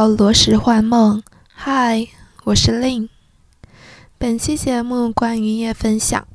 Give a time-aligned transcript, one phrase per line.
[0.00, 1.22] 到罗石幻梦，
[1.52, 2.06] 嗨，
[2.44, 3.10] 我是 Lin。
[4.16, 6.26] 本期节目关于音乐分享。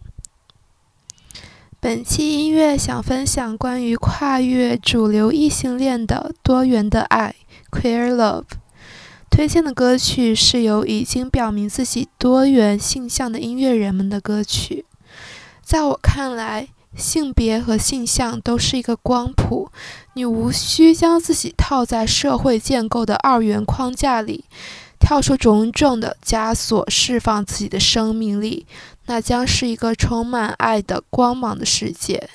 [1.80, 7.34] 本期音乐想分享关于跨越主流异性恋的多元的爱
[7.72, 8.44] （Queer Love）。
[9.32, 14.86] 推荐的歌曲是由已经表明自己多元性向的音乐人们的歌曲。
[15.64, 19.70] 在我看来，性别和性向都是一个光谱，
[20.14, 24.46] 你无需将自己套在社会建构的二元框架里，
[25.00, 28.66] 跳出种种的枷锁，释放自己的生命力，
[29.08, 32.30] 那将是一个充满爱的光芒的世界。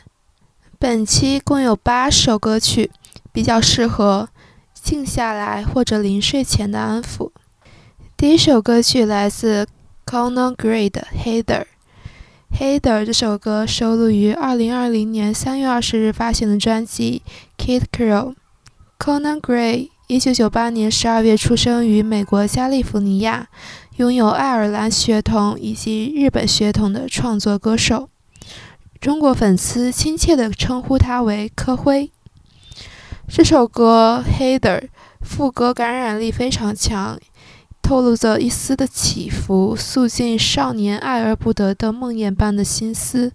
[0.78, 2.90] 本期共有八首歌曲，
[3.32, 4.28] 比较适合
[4.74, 7.30] 静下来或者临睡前的安抚。
[8.16, 9.66] 第一首歌曲来自
[10.06, 11.42] Conor Gray 的《Heather》。
[12.56, 17.22] 《Heather》这首歌收录于2020年3月20日发行的专辑
[17.62, 18.34] 《Kid c r o w
[18.98, 23.48] Conan Gray，一九九八年十二月出生于美国加利福尼亚，
[23.96, 28.10] 拥有爱尔兰血统以及日本血统的创作歌手。
[29.00, 32.10] 中国粉丝亲切地称呼他为“柯辉”。
[33.26, 34.80] 这首歌《Heather》
[35.22, 37.18] 副歌感染力非常强。
[37.90, 43.32] 透露着一丝的起伏，诉尽少年爱而不得的梦魇般的心思。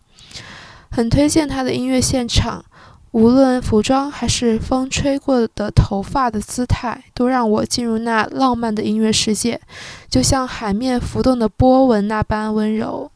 [0.89, 2.63] 很推荐他的音乐现场，
[3.11, 9.59] 无论服装还是风吹过的头发的姿态，都让我进入那浪漫的音乐世界，
[10.09, 13.11] 就像海面浮动的波纹那般温柔。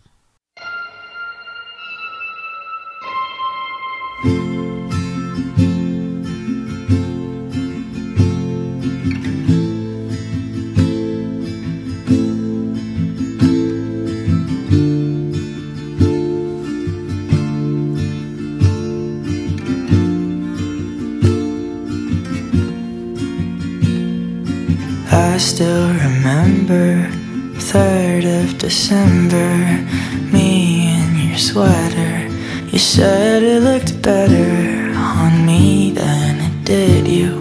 [25.12, 27.10] I still remember
[27.58, 29.50] 3rd of December
[30.32, 32.28] Me in your sweater.
[32.72, 37.32] You said it looked better on me than it did you.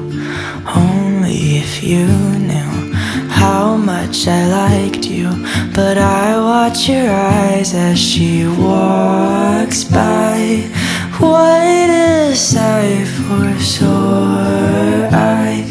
[0.66, 2.94] Only if you knew
[3.28, 5.28] how much I liked you.
[5.74, 10.70] But I watch your eyes as she walks by.
[11.18, 15.67] What a sight for sore eyes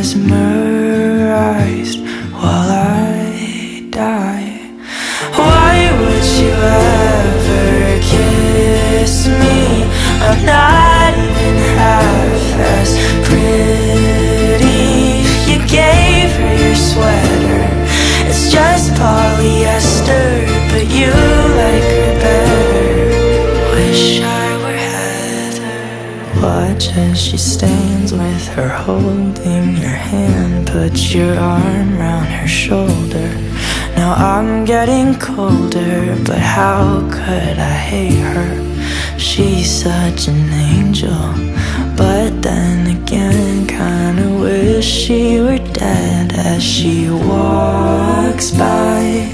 [0.00, 1.98] mesmerized
[2.32, 4.48] while I die.
[5.36, 6.54] Why would you
[6.88, 9.60] ever kiss me?
[10.26, 12.44] I'm not even half
[12.76, 12.90] as
[13.28, 14.88] pretty.
[15.50, 17.60] You gave her your sweater.
[18.30, 20.28] It's just polyester,
[20.70, 21.12] but you
[21.60, 22.88] like her better.
[23.74, 25.82] Wish I were Heather.
[26.40, 27.36] Watch as she
[28.06, 30.66] stands with her holding your hand.
[30.66, 33.28] Put your arm round her shoulder.
[33.96, 39.18] Now I'm getting colder, but how could I hate her?
[39.18, 41.34] She's such an angel,
[41.96, 49.28] but then again, kinda wish she were dead as she walks by.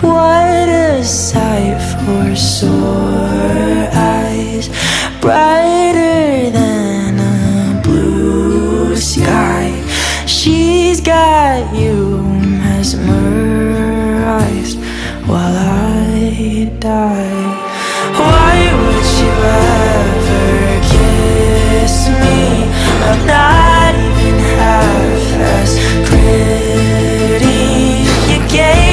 [0.00, 4.68] What a sight for sore eyes,
[5.20, 6.69] brighter than
[11.10, 12.22] got you
[12.62, 13.98] mesmerized
[15.26, 17.46] while I die.
[18.20, 19.32] Why would you
[19.66, 20.46] ever
[20.92, 22.40] kiss me?
[23.08, 25.26] I'm not even half
[25.58, 25.70] as
[26.08, 27.62] pretty.
[28.30, 28.89] You gave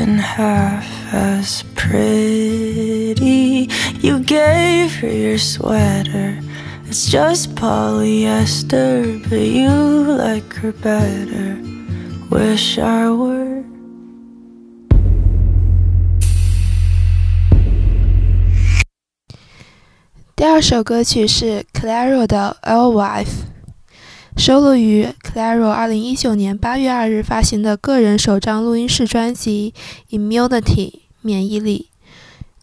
[0.00, 3.68] even half as pretty.
[4.00, 6.40] You gave her your sweater.
[6.86, 11.58] It's just polyester, but you like her better.
[12.30, 13.62] Wish I were.
[21.74, 23.44] Claro 的《L Wife》。
[24.40, 29.74] 收录于 Claro 二零一九年八月二日发行的个人首张录音室专辑
[30.16, 30.62] 《Immunity》
[31.20, 31.90] 免疫力。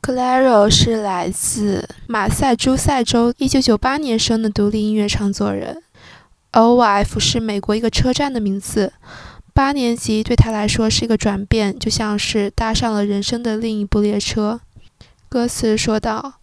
[0.01, 5.83] Claro 是来自马赛诸塞州，一九九八年生的独立音乐创作人。
[6.49, 8.93] O.F 是美国一个车站的名字。
[9.53, 14.61] 八年级对他来说是一个转变，就像是搭上了人生的另一部列车。
[15.29, 16.39] 歌词说道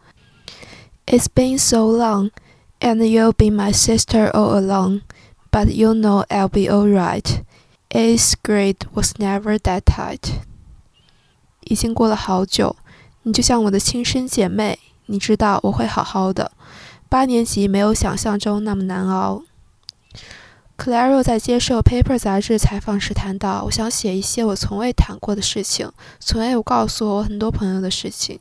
[1.06, 2.30] ：“It's been so long,
[2.78, 5.00] and you'll be my sister all along,
[5.54, 7.44] but you know I'll be alright.
[7.90, 10.40] Eighth grade was never that tight.”
[11.60, 12.74] 已经过了好久。
[13.22, 16.50] 你就像我的亲生姐妹，你知道我会好好的。
[17.08, 19.44] 八年级没有想象中那么难熬。
[20.76, 28.40] Claro 在接受《Paper》杂志采访时谈到：“我想写一些我从未谈过的事情，从未有告诉我很多朋友的事情。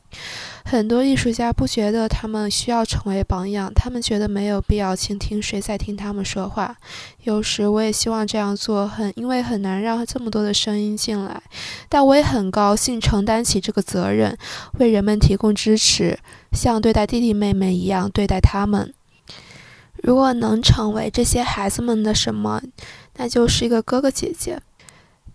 [0.66, 6.76] 很多艺术家不觉得他们需要成为榜样，他们觉得没有必要倾听谁在听他们说话。
[7.22, 11.40] 有时我也希望这样做，很因为很难让这么多的声音进来。
[11.88, 14.36] 但我也很高兴承担起这个责任，
[14.78, 16.18] 为人们提供支持，
[16.52, 18.92] 像对待弟弟妹妹一样对待他们。”
[20.02, 22.60] 如果能成为这些孩子们的什么，
[23.16, 24.60] 那就是一个哥哥姐姐。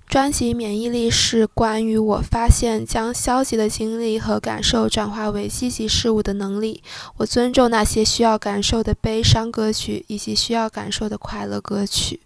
[0.10, 6.82] 专辑《免疫力》是关于我发现将消极的经历和感受转化为积极事物的能力。
[7.18, 12.22] 我尊重那些需要感受的悲伤歌曲，以及需要感受的快乐歌曲。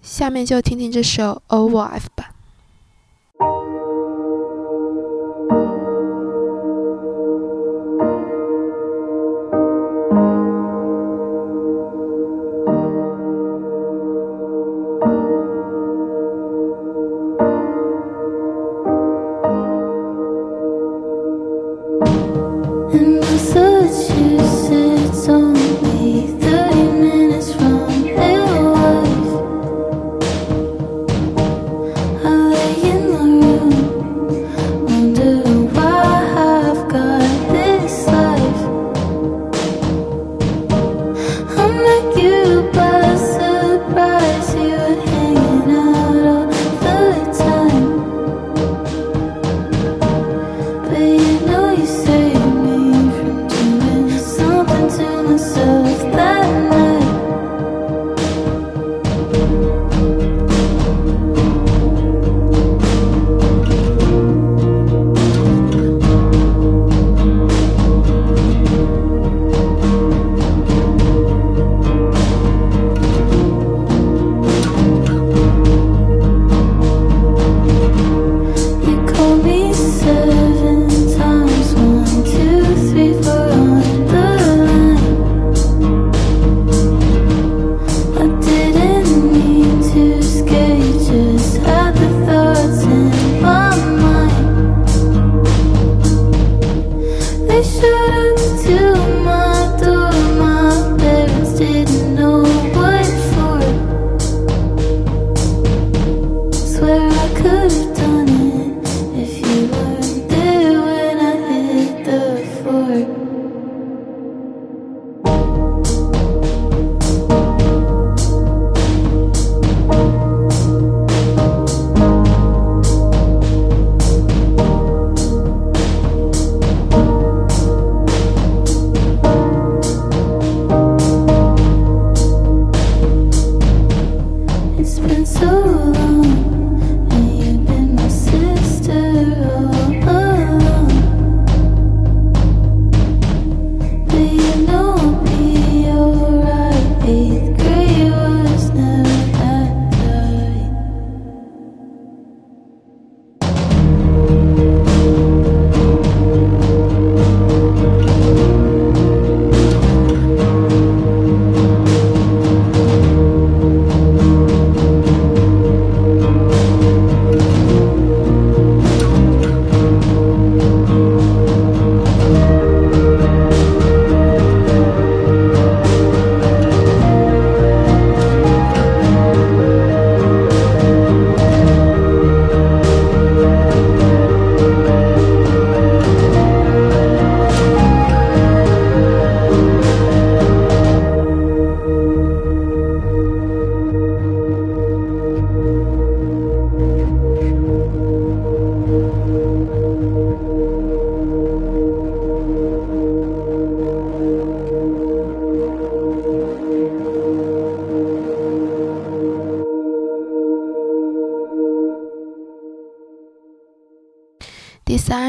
[0.00, 2.30] 下面就听听这首《Old Wife》吧。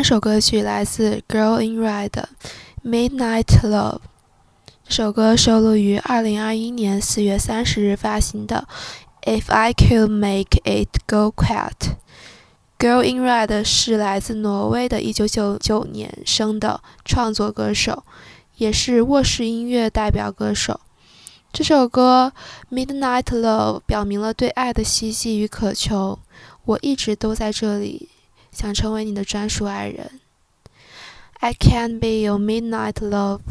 [0.09, 2.09] 首歌曲来自 Girl in Red
[2.83, 3.97] 《Midnight Love》。
[4.83, 8.67] 这首歌收录于2021年4月30日发行的
[9.39, 11.73] 《If I Could Make It Go Quiet》。
[12.79, 18.01] Girl in Red 是来自挪威的1999年生的创作歌手，
[18.57, 20.79] 也是卧室音乐代表歌手。
[21.53, 22.33] 这首歌
[22.75, 26.17] 《Midnight Love》表明了对爱的希冀与渴求。
[26.65, 28.09] 我一直都在这里，
[28.51, 30.19] 想成为你的专属爱人。
[31.39, 33.41] I can be your midnight love。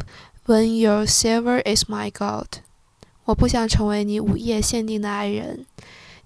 [0.47, 2.61] When your silver is my gold，
[3.25, 5.67] 我不想成为你午夜限定的爱人。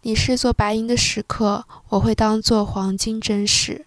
[0.02, 3.86] 你是做白银的时刻，我会当做黄金珍视。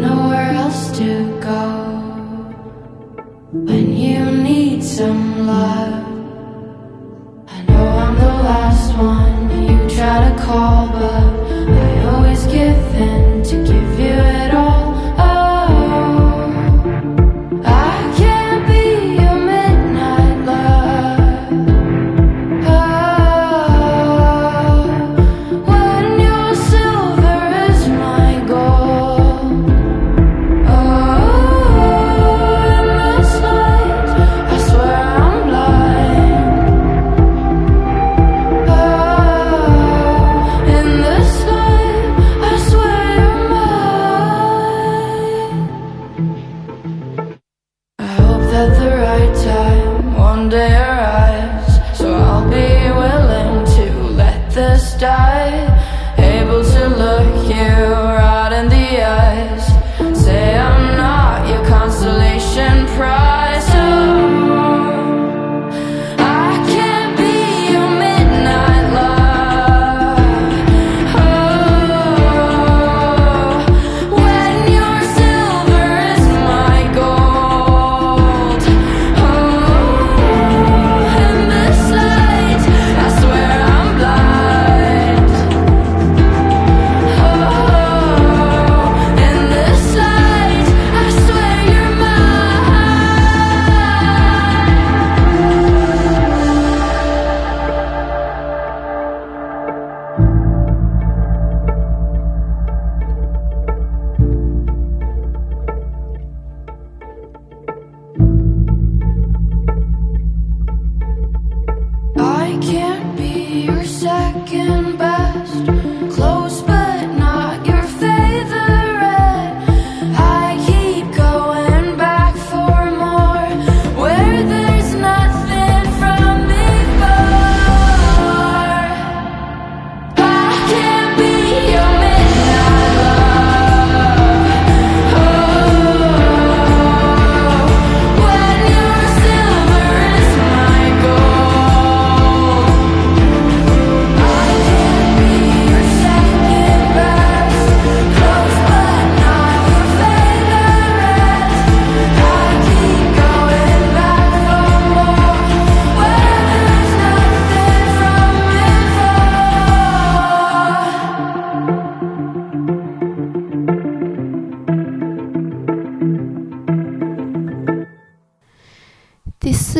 [0.00, 1.64] nowhere else to go
[3.52, 5.95] when you need some love.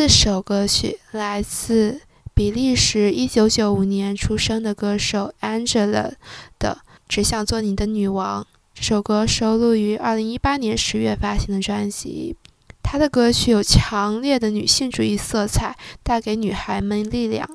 [0.07, 1.99] 这首歌曲来自
[2.33, 6.13] 比利时1995年出生的歌手 Angela
[6.57, 6.77] 的
[7.09, 8.43] 《只想做你的女王》。
[8.73, 12.37] 这首歌收录于2018年10月发行的专辑。
[12.81, 17.45] 她的歌曲有强烈的女性主义色彩，带给女孩们力量。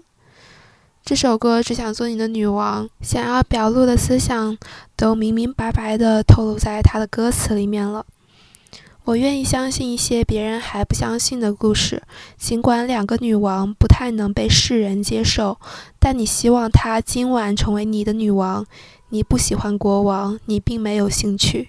[1.03, 4.59] 这首歌《只想做你的女王》想要表露的思想，
[4.95, 8.05] 都明明白白地透露在她的歌词里面了。
[9.05, 12.03] 我愿意相信一些别人还不相信的故事，
[12.39, 15.59] 尽管两个女王不太能被世人接受，
[15.99, 18.65] 但你希望她今晚成为你的女王。
[19.09, 21.69] 你不喜欢国王，你并没有兴趣。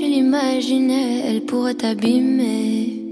[0.00, 3.02] L'imaginais, elle pourrait t'abîmer.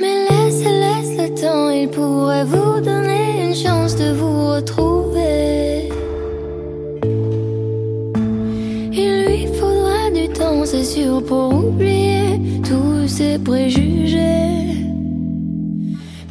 [0.00, 5.88] Mais laisse, laisse le temps, il pourrait vous donner une chance de vous retrouver.
[8.92, 14.18] Il lui faudra du temps, c'est sûr, pour oublier tous ses préjugés.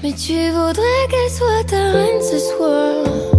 [0.02, 3.37] Mais tu voudrais qu'elle soit ta reine ce soir.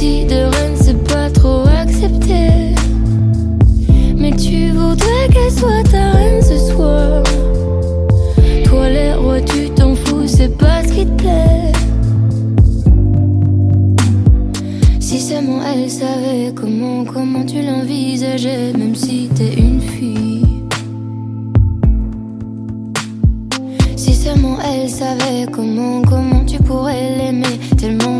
[0.00, 2.72] Si de reine c'est pas trop accepté.
[4.16, 7.22] Mais tu voudrais qu'elle soit ta reine ce soir.
[8.64, 11.72] Toi les rois tu t'en fous, c'est pas ce qui te plaît.
[15.00, 20.64] Si seulement elle savait comment, comment tu l'envisageais, même si t'es une fille.
[23.96, 28.19] Si seulement elle savait comment, comment tu pourrais l'aimer tellement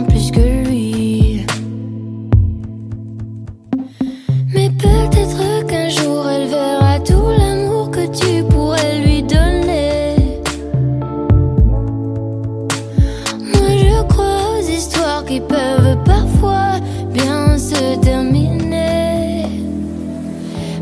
[15.31, 16.81] qui peuvent parfois
[17.13, 19.47] bien se terminer.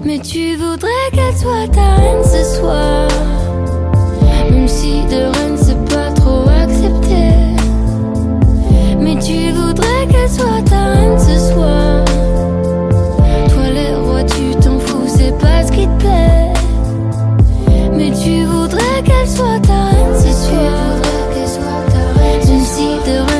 [0.04, 3.08] Mais tu voudrais qu'elle soit ta reine ce soir.
[4.50, 7.24] Même si de reine c'est pas trop accepté.
[8.98, 12.04] Mais tu voudrais qu'elle soit ta reine ce soir.
[13.52, 16.52] Toi les rois tu t'en fous, c'est pas ce qui te plaît.
[17.92, 20.98] Mais tu voudrais qu'elle soit ta reine ce soir.
[22.58, 23.37] Même si de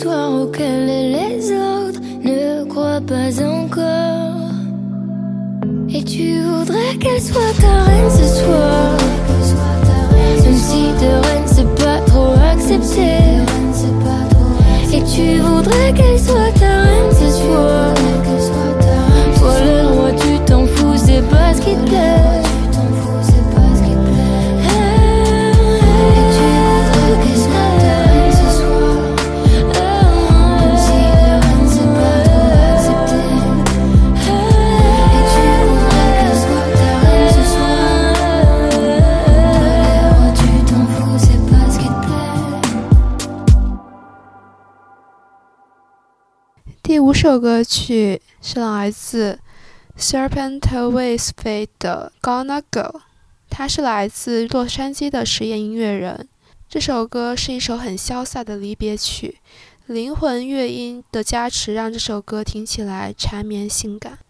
[0.00, 4.48] histoires auxquelles les autres ne croient pas encore.
[5.90, 8.96] Et tu voudrais qu'elle soit ta reine ce soir.
[10.42, 13.10] Même si de reine c'est pas trop accepté.
[14.94, 17.94] Et tu voudrais qu'elle soit ta reine ce soir.
[19.38, 22.49] Toi le roi tu t'en fous, c'est pas ce qui te plaît.
[47.22, 49.38] 这首歌曲是来自
[49.98, 53.02] Serpent w a s f a t e 的 Gonna Go，
[53.50, 56.26] 他是来自洛杉矶的实验音乐人。
[56.66, 59.36] 这首歌是一首很潇洒的离别曲，
[59.84, 64.20] 灵魂乐音的加持让这首歌听起来缠绵性感。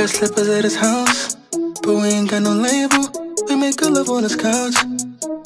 [0.00, 1.36] Got slippers at his house,
[1.82, 3.04] but we ain't got no label.
[3.48, 4.74] We make good love on his couch,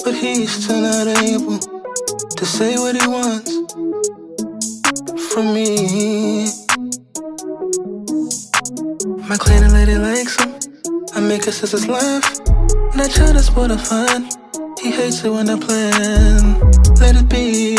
[0.01, 3.51] but he's still not able to say what he wants
[5.27, 6.47] from me.
[9.27, 10.55] My cleaning lady likes him.
[11.13, 12.39] I make her sisters laugh.
[12.93, 14.29] And I try to spoil the fun.
[14.81, 16.61] He hates it when I plan.
[17.01, 17.75] Let it be.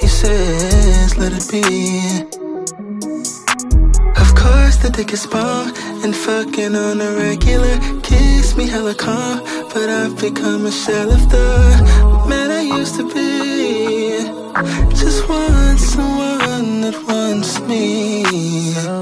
[0.00, 1.91] He says, let it be.
[4.92, 5.74] Course, the bomb
[6.04, 7.78] and fucking on a regular.
[8.02, 9.40] Kiss me hella calm,
[9.72, 14.18] but I've become a shell of the man I used to be.
[14.94, 19.01] Just want someone that wants me.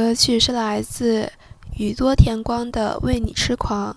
[0.00, 1.30] 歌曲是来自
[1.76, 3.92] 宇多田光的《为你痴狂》。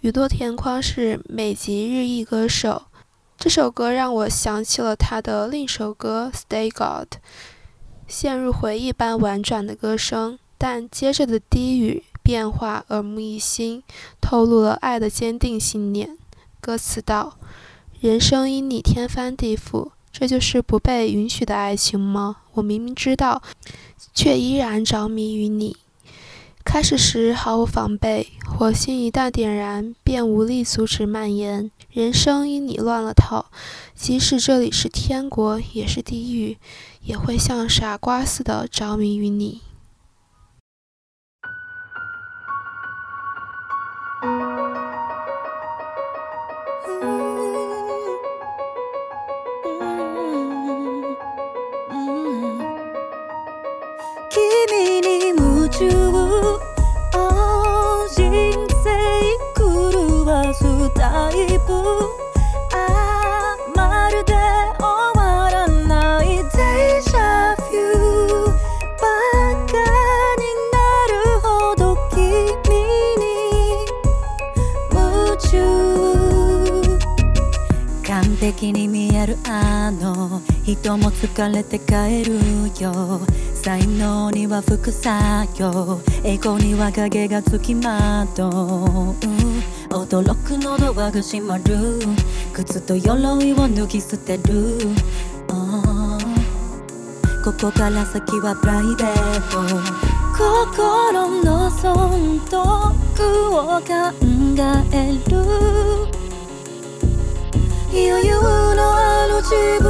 [0.00, 2.84] 宇多田光是美籍日裔歌手，
[3.36, 7.08] 这首歌让我想起了他的另一首歌《Stay God》，
[8.06, 13.82] 陷入回忆般婉转的歌声，但接着的低语变化耳目一新，
[14.22, 16.16] 透露了爱的坚定信念。
[16.58, 17.36] 歌词道
[18.00, 22.38] ：“人生因你天翻地覆，这就是不被允许的爱情吗？
[22.54, 23.40] 我明明知道。”
[24.14, 25.76] 却依然着迷于你。
[26.64, 31.70] 开始时毫无防备，火星一旦点燃，便无力阻止蔓延。
[31.92, 33.46] 人生因你乱了套，
[33.94, 36.58] 即使这里是天国，也是地狱，
[37.04, 39.60] 也会像傻瓜似的着迷于你。
[60.94, 61.72] タイプ
[62.72, 64.32] あまるで
[64.78, 64.84] 終
[65.18, 69.02] わらないデジャビューバ
[69.66, 69.78] カ
[70.36, 70.76] にな
[71.08, 71.46] るほ
[71.76, 72.18] ど君
[73.18, 73.24] に
[74.92, 74.96] 夢
[75.36, 75.46] 中
[78.06, 82.34] 完璧に見えるあの人も疲れて帰る
[82.82, 83.20] よ。
[83.54, 86.00] 才能には副作用。
[86.22, 89.77] 栄光には影がつきまとう。
[89.90, 91.98] 驚くのドアが閉まる。
[92.52, 94.78] 靴と鎧を脱ぎ捨てる。
[95.48, 96.24] あー。
[97.44, 99.62] ここから先はプライベート。
[100.36, 102.54] 心の損得
[103.50, 103.84] を考
[104.56, 105.32] える。
[107.90, 108.34] 余裕
[108.74, 109.86] のある自分。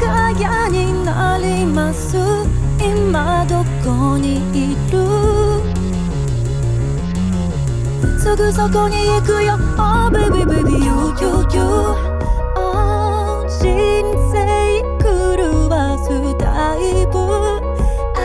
[0.00, 2.16] ガヤになります。
[2.80, 4.73] 今どこにいる。
[8.34, 9.54] すぐそこに行くよ。
[9.78, 11.62] Oh baby baby you you you
[12.56, 13.62] Oh 人
[14.32, 17.14] 生狂わすタイプ。
[18.16, 18.18] あ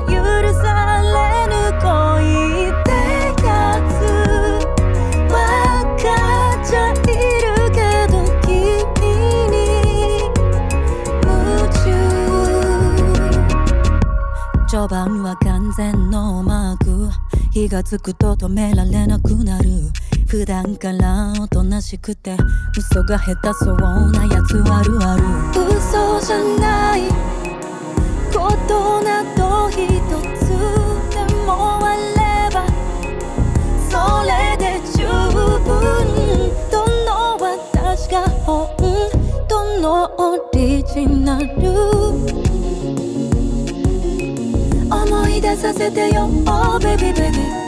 [0.00, 0.12] あ許
[0.54, 1.06] され
[1.46, 1.86] ぬ恋
[2.66, 2.90] って
[3.46, 3.54] や
[3.86, 3.94] つ。
[5.30, 5.34] わ
[5.96, 6.02] か
[6.58, 6.94] っちゃい
[7.46, 7.78] るけ
[8.10, 8.50] ど君
[9.52, 9.54] に
[11.22, 11.30] 夢
[11.70, 11.86] 中。
[14.66, 16.81] 序盤は完全ノーマーク。
[17.52, 19.68] 火がつくと止められなくなる。
[20.26, 22.34] 普段からおとなしくて
[22.74, 23.76] 嘘が下手そう
[24.10, 25.22] なやつあるある。
[25.76, 27.02] 嘘じゃない
[28.32, 30.48] ことなど一つ
[31.10, 32.64] でもあれば
[33.90, 33.92] そ
[34.26, 35.04] れで十
[35.62, 35.62] 分
[36.70, 38.66] どの私が本
[39.46, 41.52] 当のオリジナル
[45.40, 47.61] 出させてよ Oh baby baby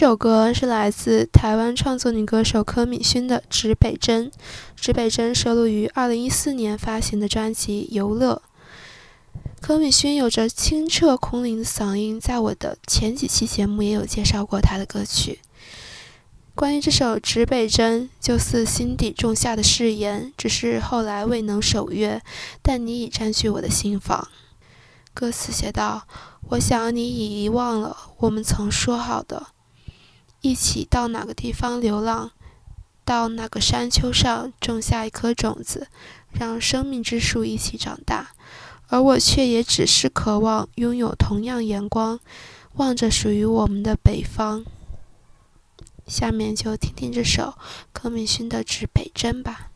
[0.00, 4.30] 这首歌是来自台湾创作女歌手柯敏勋的《指北针》，
[4.74, 8.40] 指北针收录于2014年发行的专辑《游乐》。
[9.60, 15.40] 柯敏勋有着清澈空灵的嗓音，在我的前几期节目也有介绍过她的歌曲。
[16.54, 22.22] 关于这首《指北针》，就似心底种下的誓言，只是后来未能守约，
[22.62, 24.26] 但你已占据我的心房。
[25.12, 26.06] 歌词写道
[26.52, 29.48] ：“我想你已遗忘了我们曾说好的，
[30.40, 32.32] 一起到哪个地方流浪，
[33.04, 35.88] 到哪个山丘上种下一颗种子，
[36.30, 38.30] 让生命之树一起长大。
[38.88, 42.18] 而我却也只是渴望拥有同样眼光，
[42.74, 44.64] 望着属于我们的北方。”
[46.08, 47.54] 下面就听听这首
[47.92, 49.70] 柯敏勋的《指北针》吧。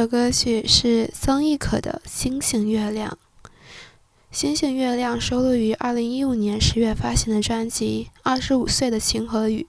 [0.00, 3.18] 首歌曲是曾轶可的《星星月亮》。
[4.32, 9.66] 《星星月亮》收录于二零一五年十月发行的专辑《二十五岁的晴和雨》。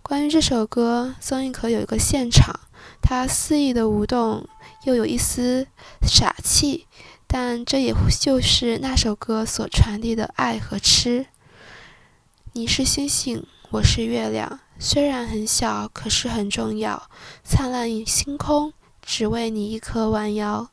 [0.00, 2.58] 关于这首歌，曾轶可有一个现场，
[3.02, 4.48] 她肆意的舞动，
[4.84, 5.66] 又有一丝
[6.00, 6.86] 傻气，
[7.26, 11.26] 但这也就是那首歌所传递的爱和痴。
[12.54, 14.60] 你是星星，我是月亮。
[14.78, 17.10] 虽然很小，可是很重要。
[17.44, 18.72] 灿烂星空，
[19.10, 20.68] 只为你一颗弯腰。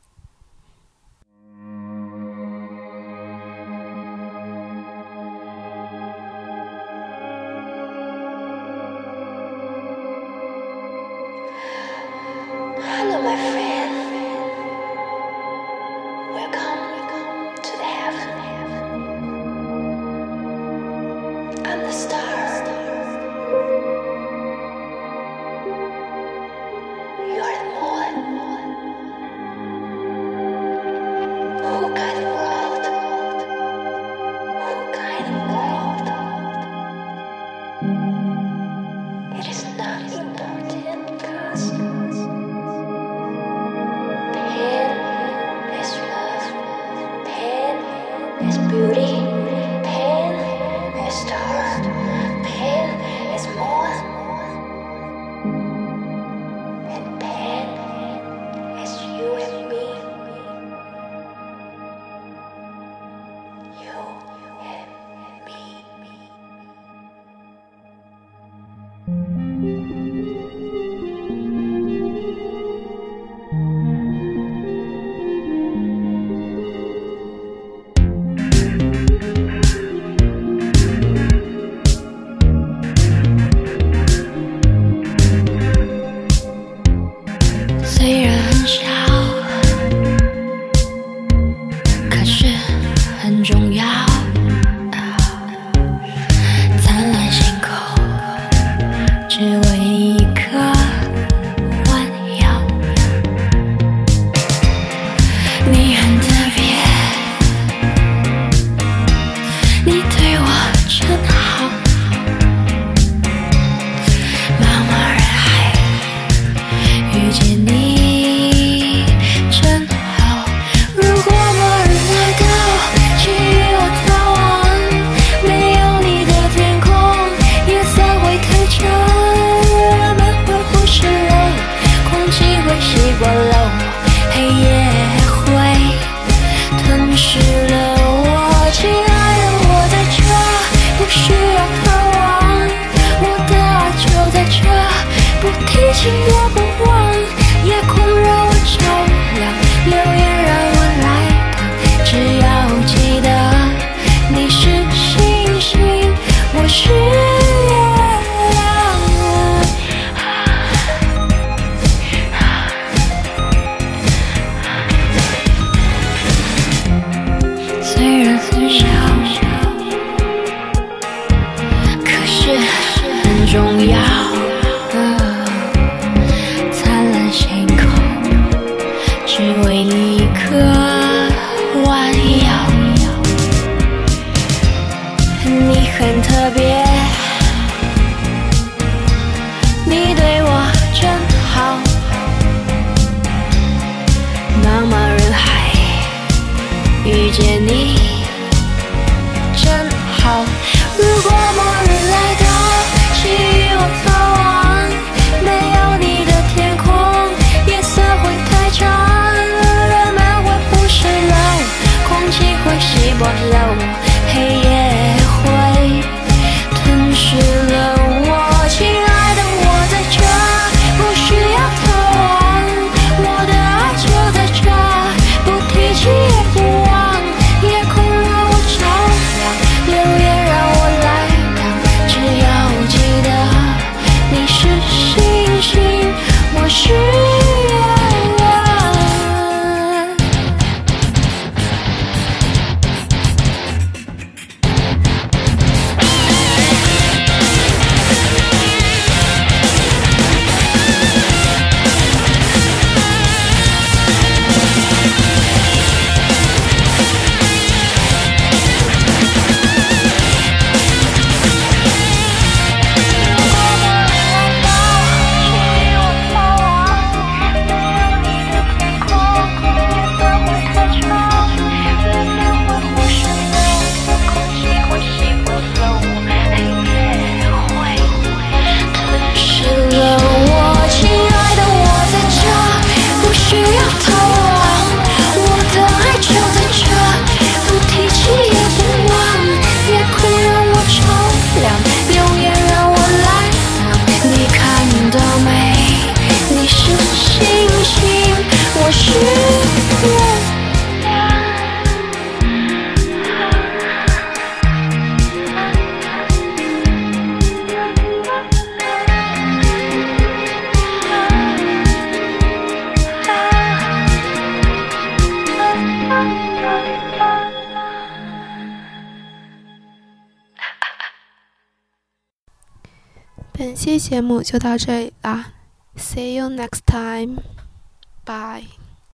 [324.15, 325.53] 节目就到这里啦，
[325.95, 328.65] See you next time，bye。